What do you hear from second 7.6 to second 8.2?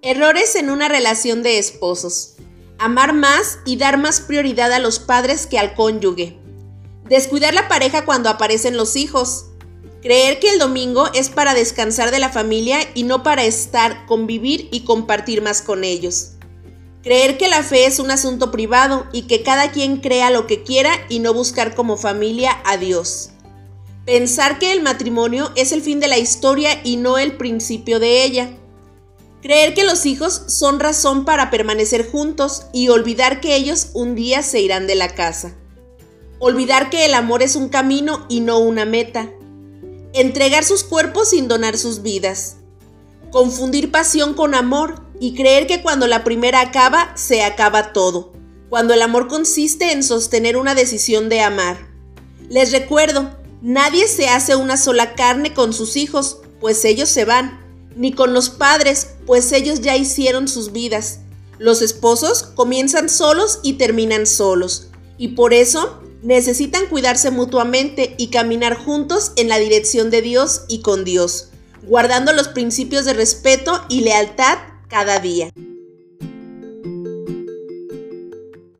pareja